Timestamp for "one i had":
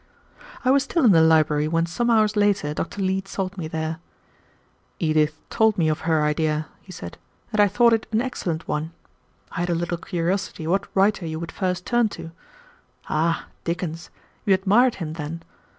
8.67-9.69